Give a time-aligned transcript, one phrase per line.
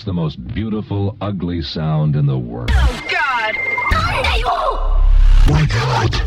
[0.00, 2.70] It's the most beautiful, ugly sound in the world.
[2.72, 3.54] Oh, God!
[5.48, 6.22] My God!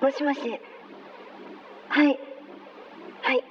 [0.00, 0.40] もしもし
[1.88, 2.18] はい
[3.22, 3.44] はい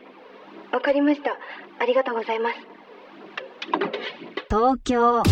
[0.71, 1.37] わかりました
[1.79, 2.55] ありがとうございます
[4.49, 5.23] 東京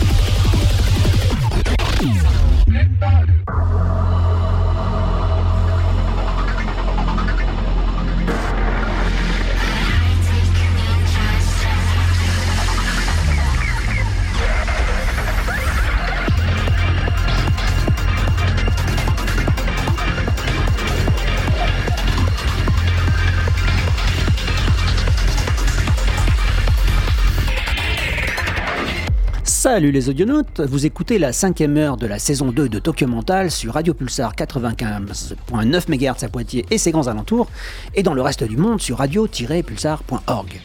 [29.63, 33.51] Salut les audionautes, vous écoutez la cinquième heure de la saison 2 de Tokyo Mental
[33.51, 37.47] sur Radio Pulsar 95.9 MHz à Poitiers et ses grands alentours,
[37.95, 40.61] et dans le reste du monde sur radio-pulsar.org.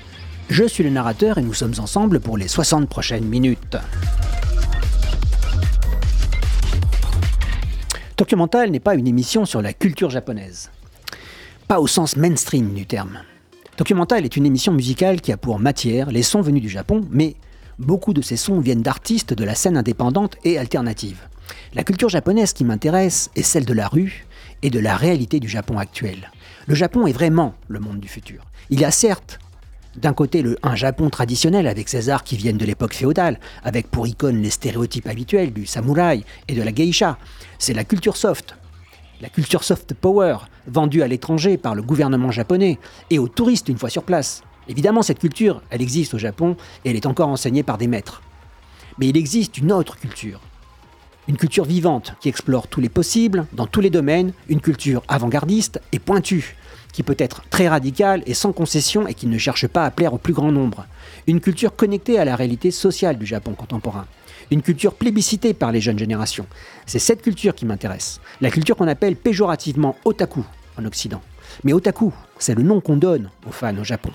[0.50, 3.76] Je suis le narrateur et nous sommes ensemble pour les 60 prochaines minutes.
[8.16, 10.72] Tokyo Mental n'est pas une émission sur la culture japonaise.
[11.68, 13.20] Pas au sens mainstream du terme.
[13.76, 17.02] Tokyo Mental est une émission musicale qui a pour matière les sons venus du Japon,
[17.12, 17.36] mais
[17.80, 21.22] beaucoup de ces sons viennent d'artistes de la scène indépendante et alternative.
[21.74, 24.26] La culture japonaise qui m'intéresse est celle de la rue
[24.64, 26.32] et de la réalité du Japon actuel.
[26.68, 28.44] Le Japon est vraiment le monde du futur.
[28.70, 29.40] Il y a certes
[29.96, 34.08] d'un côté un Japon traditionnel avec ses arts qui viennent de l'époque féodale, avec pour
[34.08, 37.18] icône les stéréotypes habituels du samouraï et de la geisha.
[37.60, 38.56] C'est la culture soft,
[39.22, 40.38] la culture soft power,
[40.68, 44.44] vendue à l'étranger par le gouvernement japonais et aux touristes une fois sur place.
[44.68, 48.22] Évidemment, cette culture, elle existe au Japon et elle est encore enseignée par des maîtres.
[48.98, 50.42] Mais il existe une autre culture.
[51.28, 55.82] Une culture vivante qui explore tous les possibles, dans tous les domaines, une culture avant-gardiste
[55.92, 56.56] et pointue,
[56.94, 60.14] qui peut être très radicale et sans concession et qui ne cherche pas à plaire
[60.14, 60.86] au plus grand nombre.
[61.28, 64.06] Une culture connectée à la réalité sociale du Japon contemporain.
[64.52, 66.46] Une culture plébiscitée par les jeunes générations.
[66.86, 68.22] C'est cette culture qui m'intéresse.
[68.40, 70.46] La culture qu'on appelle péjorativement otaku
[70.78, 71.22] en Occident.
[71.64, 74.12] Mais otaku, c'est le nom qu'on donne aux fans au Japon.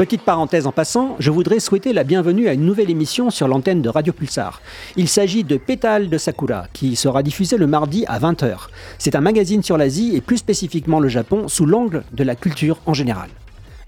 [0.00, 3.82] Petite parenthèse en passant, je voudrais souhaiter la bienvenue à une nouvelle émission sur l'antenne
[3.82, 4.62] de Radio Pulsar.
[4.96, 8.68] Il s'agit de Pétale de Sakura, qui sera diffusée le mardi à 20h.
[8.96, 12.78] C'est un magazine sur l'Asie et plus spécifiquement le Japon sous l'angle de la culture
[12.86, 13.28] en général.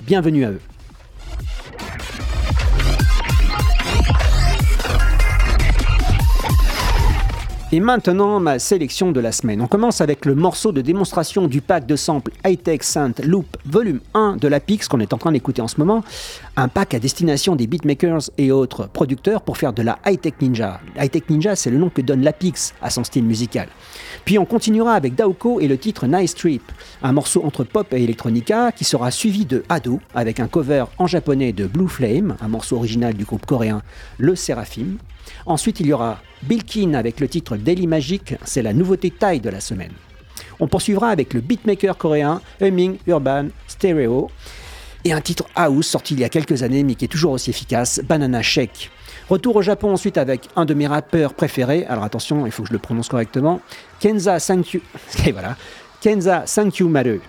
[0.05, 0.61] Bienvenue à eux.
[7.75, 9.62] Et maintenant, ma sélection de la semaine.
[9.62, 14.00] On commence avec le morceau de démonstration du pack de samples Hightech Synth Loop Volume
[14.12, 16.05] 1 de la Pix qu'on est en train d'écouter en ce moment.
[16.56, 20.81] Un pack à destination des beatmakers et autres producteurs pour faire de la Hightech Ninja.
[20.99, 23.69] Hightech Ninja, c'est le nom que donne la Pix à son style musical.
[24.25, 26.62] Puis on continuera avec Daoko et le titre Nice Trip,
[27.03, 31.06] un morceau entre pop et electronica qui sera suivi de Ado avec un cover en
[31.06, 33.82] japonais de Blue Flame, un morceau original du groupe coréen
[34.19, 34.99] Le Seraphim.
[35.44, 39.50] Ensuite, il y aura Bilkin avec le titre Daily Magic, c'est la nouveauté taille de
[39.50, 39.93] la semaine.
[40.61, 44.31] On poursuivra avec le beatmaker coréen Humming Urban Stereo
[45.05, 47.50] et un titre house sorti il y a quelques années mais qui est toujours aussi
[47.50, 48.91] efficace, Banana Shake.
[49.32, 52.69] Retour au Japon ensuite avec un de mes rappeurs préférés, alors attention, il faut que
[52.69, 53.62] je le prononce correctement,
[53.98, 54.82] Kenza Sankyu,
[55.26, 55.56] et voilà,
[56.04, 57.20] Maru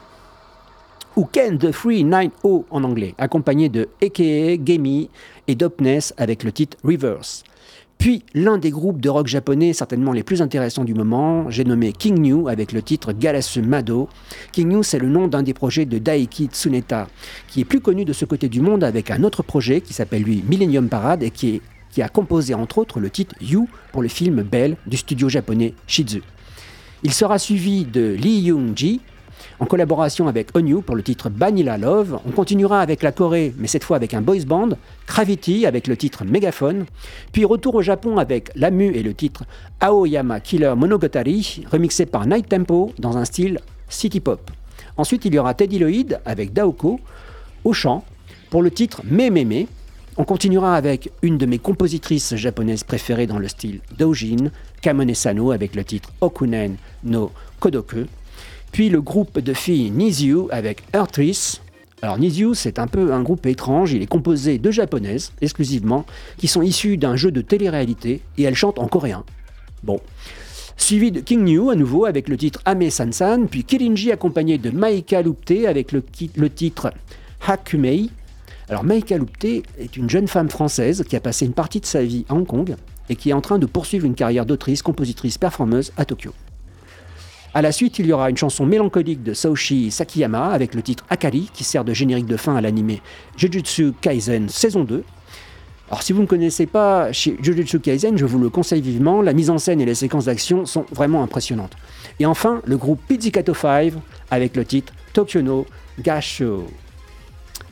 [1.15, 5.09] ou Ken the 390 en anglais, accompagné de AKA Gemi
[5.47, 7.45] et Dopness avec le titre Reverse.
[7.99, 11.93] Puis l'un des groupes de rock japonais certainement les plus intéressants du moment, j'ai nommé
[11.93, 14.09] King New avec le titre Galasu Mado.
[14.51, 17.07] King New c'est le nom d'un des projets de Daiki Tsuneta,
[17.47, 20.23] qui est plus connu de ce côté du monde avec un autre projet qui s'appelle
[20.23, 21.61] lui Millennium Parade et qui, est-
[21.93, 25.75] qui a composé entre autres le titre You pour le film Belle du studio japonais
[25.85, 26.23] Shizu.
[27.03, 28.99] Il sera suivi de Lee Young-ji
[29.59, 32.19] en collaboration avec Onyu pour le titre Vanilla Love.
[32.25, 34.69] On continuera avec la Corée, mais cette fois avec un boys band,
[35.06, 36.85] Gravity avec le titre Megaphone.
[37.31, 39.44] Puis retour au Japon avec Lamu et le titre
[39.79, 44.50] Aoyama Killer Monogatari, remixé par Night Tempo dans un style city pop.
[44.97, 47.00] Ensuite, il y aura Teddy Lloyd avec Daoko
[47.63, 48.03] au chant
[48.50, 49.68] pour le titre Me.
[50.15, 54.51] On continuera avec une de mes compositrices japonaises préférées dans le style Dojin,
[54.81, 58.06] Kamone Sano avec le titre Okunen no Kodoku.
[58.71, 61.62] Puis le groupe de filles Niziu avec Earthris.
[62.04, 66.06] Alors Niziu, c'est un peu un groupe étrange, il est composé de japonaises exclusivement,
[66.38, 69.24] qui sont issues d'un jeu de télé-réalité et elles chantent en coréen.
[69.81, 70.00] Bon.
[70.77, 74.69] Suivi de King New à nouveau avec le titre Ame Sansan, puis Kirinji accompagné de
[74.69, 76.94] Maika Lupte avec le titre
[77.48, 78.09] Hakumei.
[78.73, 82.01] Alors Maïka Lupte est une jeune femme française qui a passé une partie de sa
[82.01, 82.75] vie à Hong Kong
[83.07, 86.33] et qui est en train de poursuivre une carrière d'autrice, compositrice, performeuse à Tokyo.
[87.53, 91.05] À la suite, il y aura une chanson mélancolique de Saoshi Sakiyama avec le titre
[91.11, 92.97] Akari qui sert de générique de fin à l'anime
[93.37, 95.03] Jujutsu Kaisen saison 2.
[95.89, 99.51] Alors si vous ne connaissez pas Jujutsu Kaisen, je vous le conseille vivement, la mise
[99.51, 101.73] en scène et les séquences d'action sont vraiment impressionnantes.
[102.19, 103.93] Et enfin, le groupe Pizzicato 5
[104.31, 105.67] avec le titre Tokyo no
[105.99, 106.65] Gasho.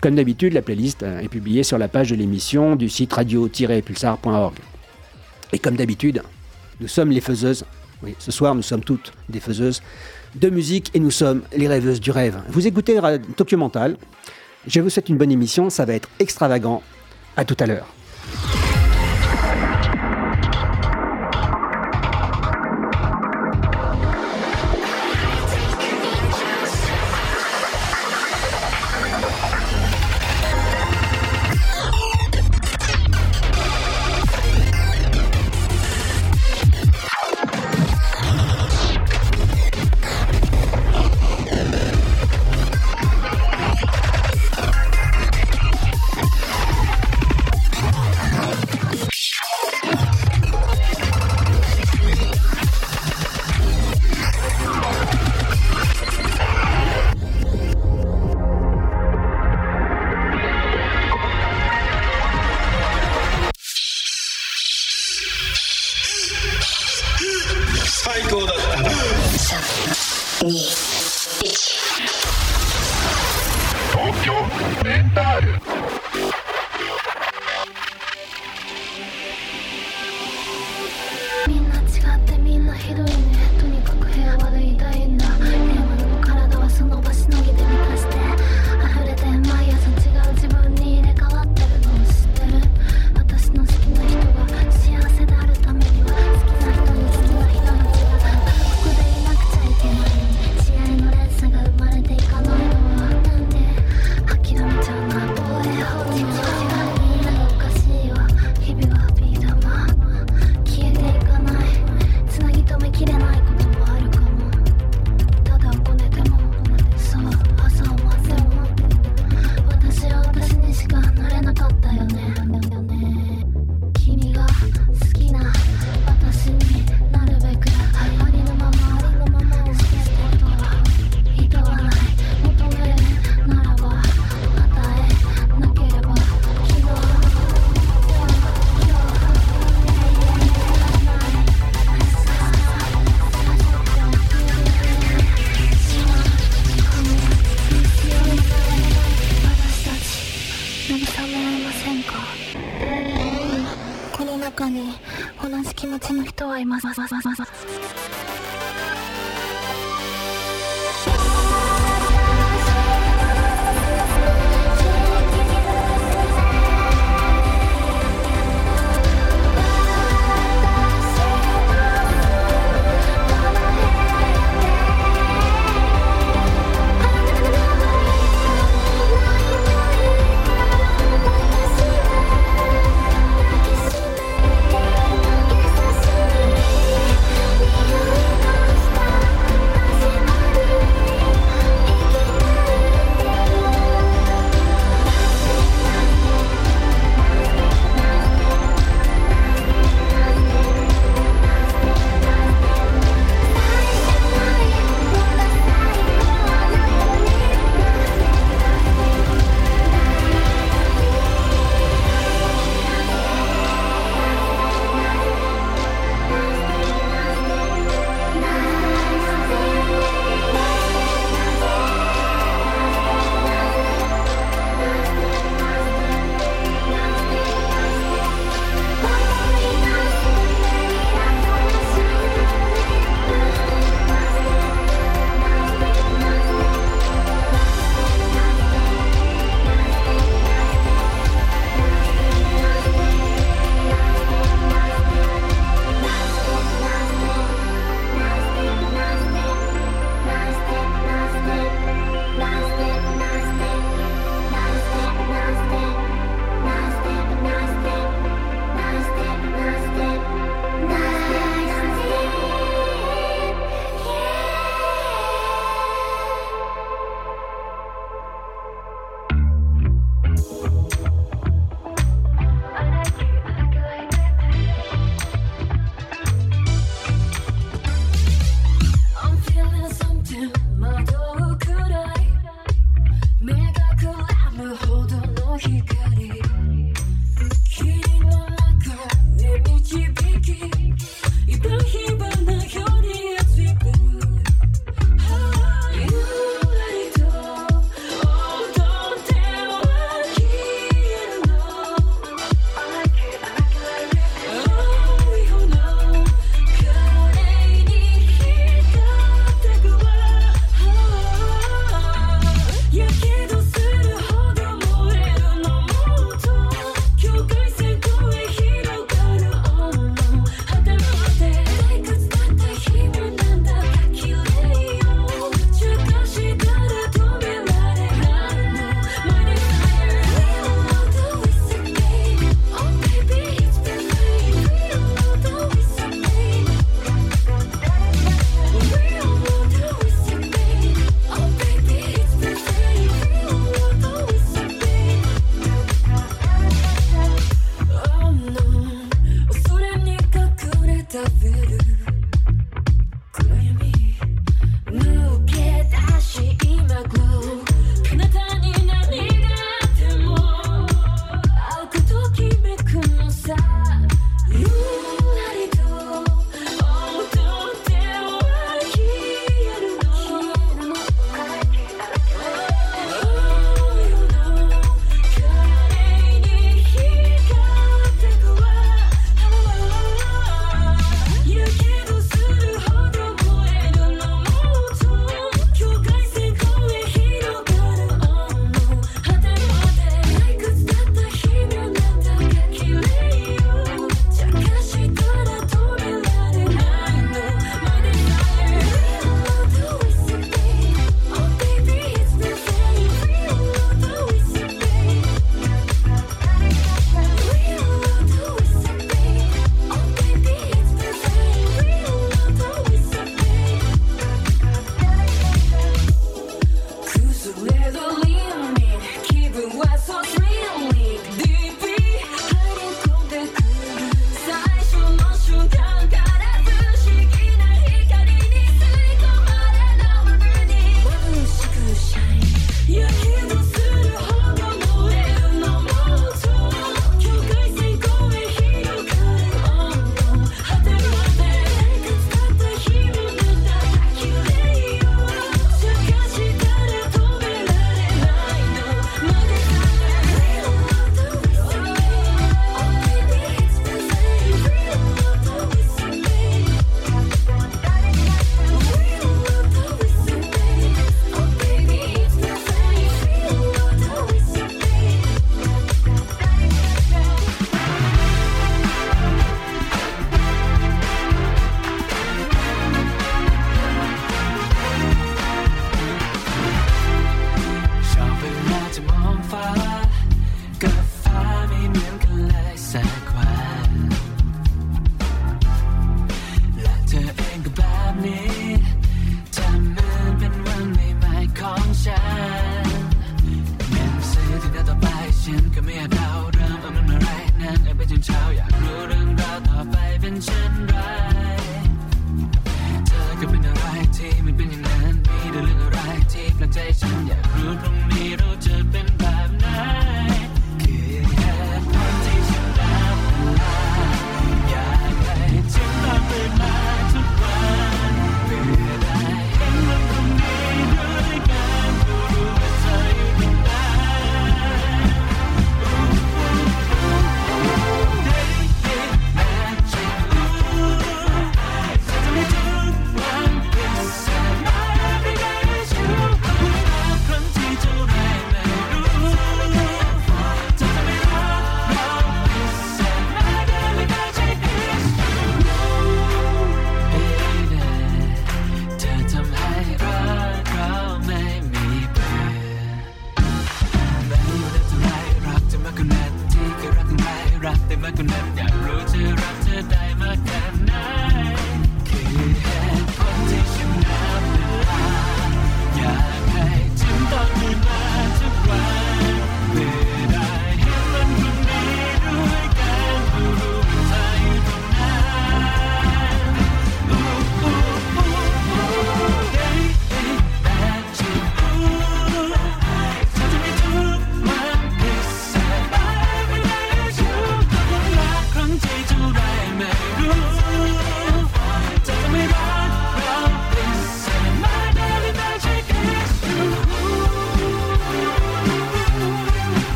[0.00, 4.54] Comme d'habitude, la playlist euh, est publiée sur la page de l'émission du site radio-pulsar.org.
[5.52, 6.22] Et comme d'habitude,
[6.80, 7.64] nous sommes les faiseuses.
[8.02, 9.82] Oui, ce soir, nous sommes toutes des faiseuses
[10.36, 12.38] de musique et nous sommes les rêveuses du rêve.
[12.48, 13.00] Vous écoutez
[13.36, 13.96] Tokyo Mental.
[14.66, 15.68] Je vous souhaite une bonne émission.
[15.70, 16.82] Ça va être extravagant.
[17.36, 18.57] À tout à l'heure.「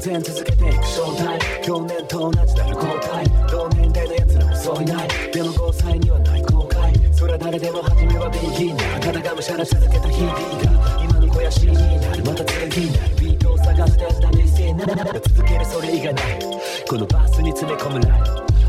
[0.00, 16.38] 然続けていく正体去年と同じだら交代同年代の奴らもそういないでも5歳にはない後悔そら誰でも初めはビギナーただがむしゃらし続けた日々が今の肥やしになるまた次になるビートを探してんだねせな続けるそれ以外ない
[16.88, 18.20] このバースに詰め込むなイ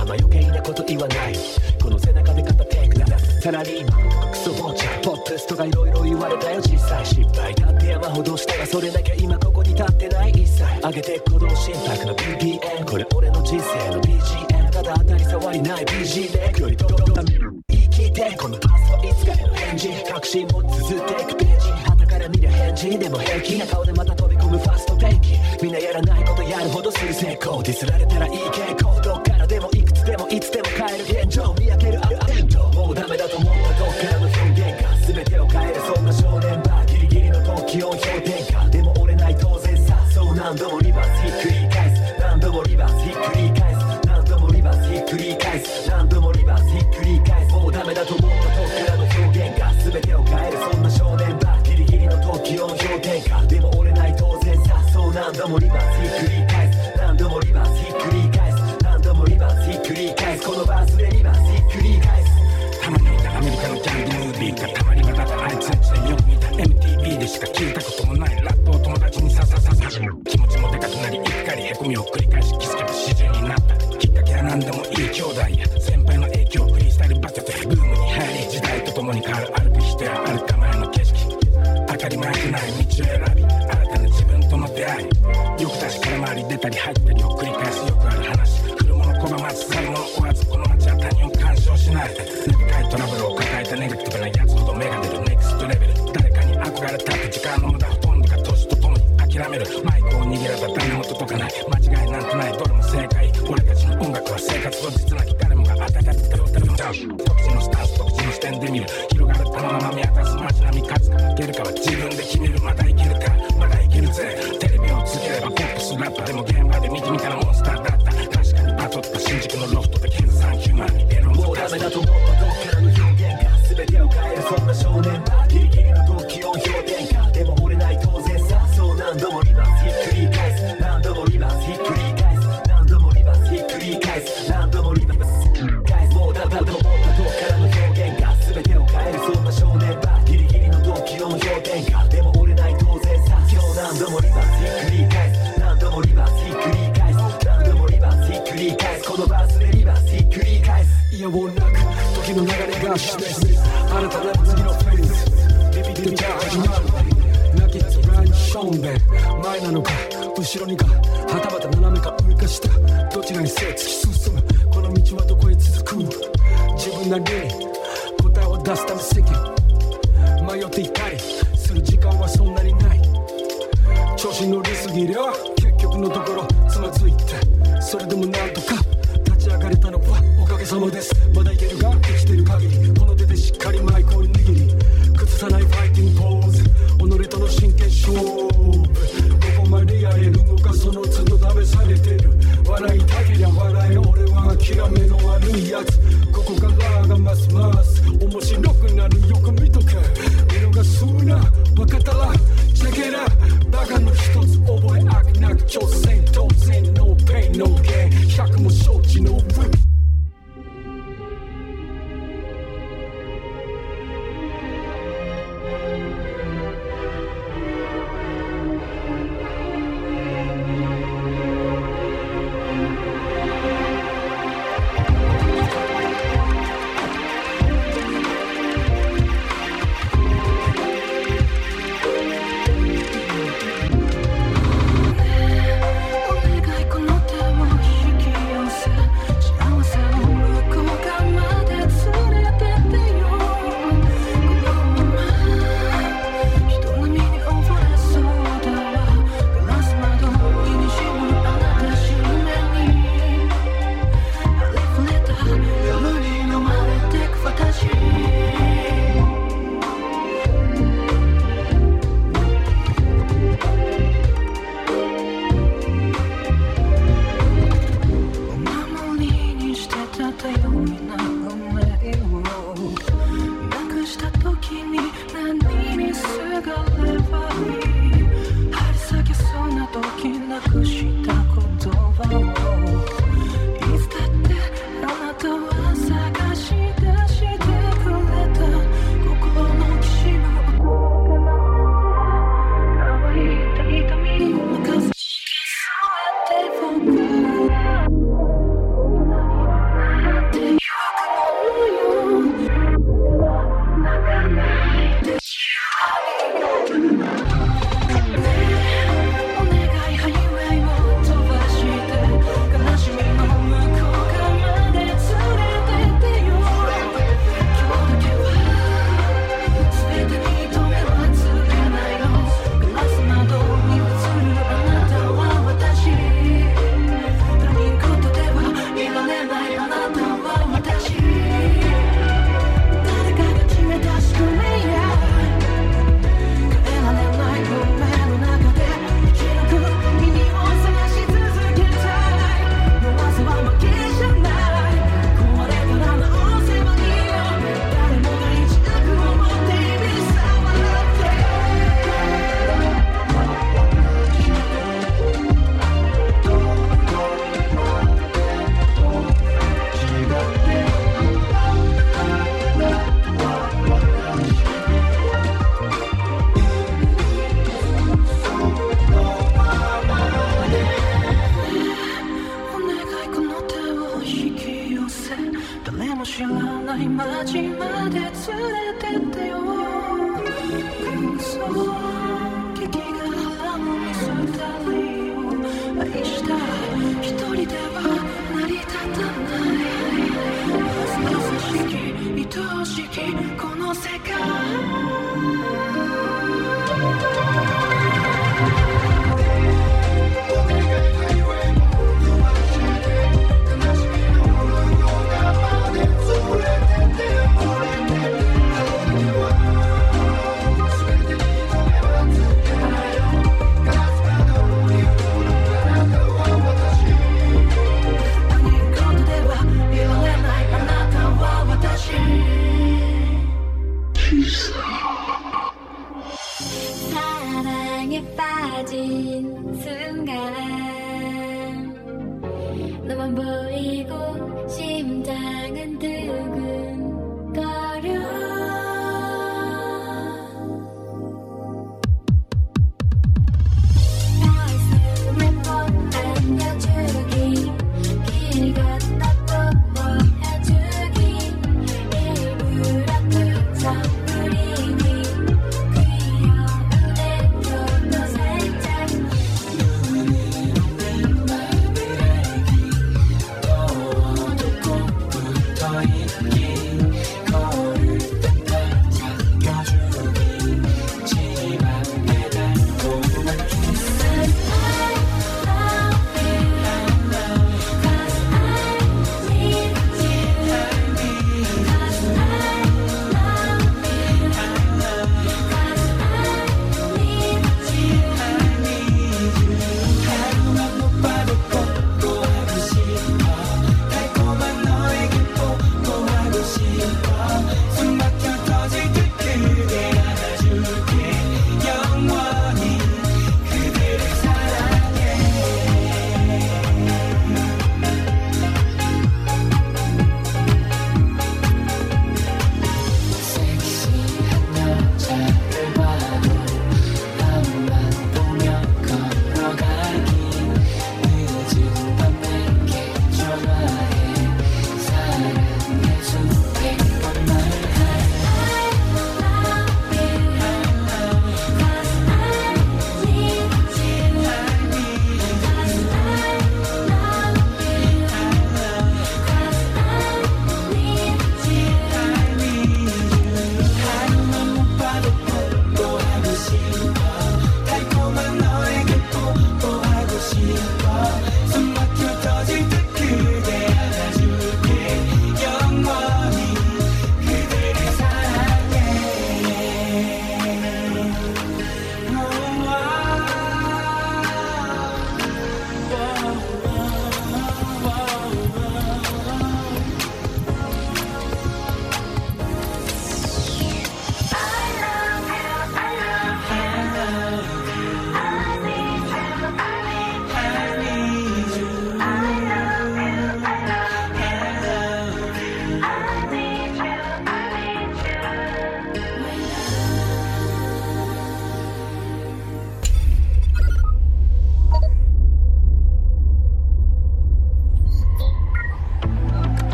[0.00, 1.34] あんま余計なこと言わない
[1.82, 10.62] この背中で肩テイク下すサラリーマンクソ坊ちゃんポップスとか色々言われたよ小さい失敗だって山ほどしたらそれだけ今ここ浸ってない一切。
[10.80, 14.00] 上げて鼓動心拍の BPM これ俺の人生の。
[14.02, 15.84] BGM ただ当たり障りない。
[15.84, 17.30] BG でよりとろため
[17.68, 19.88] 生きてこのパスはいつか返事。
[20.12, 21.36] 確信も続いていく。
[21.36, 21.68] ページ。
[21.70, 24.58] 旗から見りゃ返事でも平気な顔でまた飛び込む。
[24.58, 25.32] ファーストテイキ。
[25.64, 28.13] みんなやらないことやるほどする成功ディスられた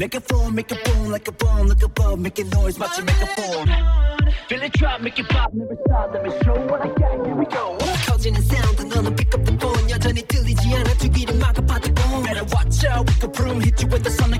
[0.00, 2.78] Make it fall, make it boom, like a bomb, Look above, bomb, make it noise,
[2.78, 3.66] watch it make a fall.
[4.48, 7.34] Feel it drop, make it pop, never stop, let me show what I got, here
[7.34, 7.76] we go.
[8.06, 12.22] 커지는 sound, 너는 pick up the phone, 여전히 들리지 않아, 두 귀를 막아, the boom.
[12.22, 14.39] Better watch out, we could broom, hit you with the sonic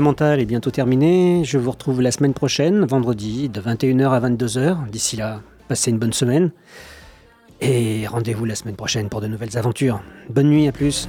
[0.00, 1.42] Mental est bientôt terminé.
[1.44, 4.90] Je vous retrouve la semaine prochaine, vendredi, de 21h à 22h.
[4.90, 6.50] D'ici là, passez une bonne semaine.
[7.60, 10.02] Et rendez-vous la semaine prochaine pour de nouvelles aventures.
[10.28, 11.08] Bonne nuit, à plus.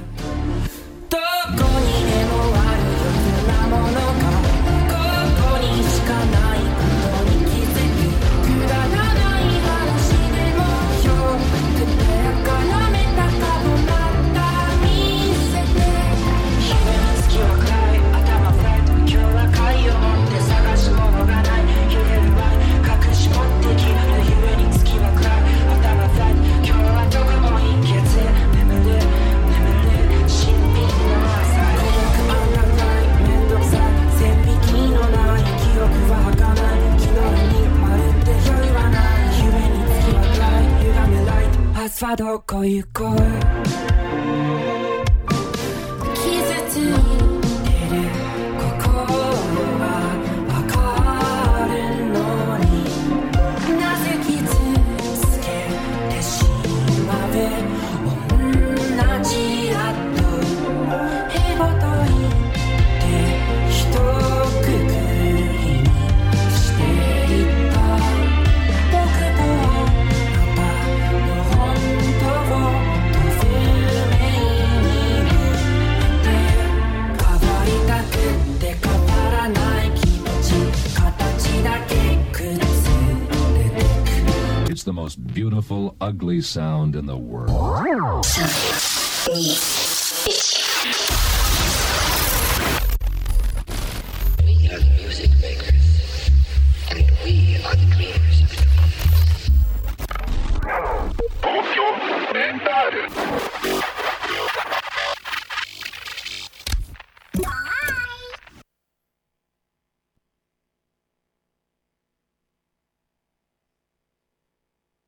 [86.42, 87.50] sound in the world.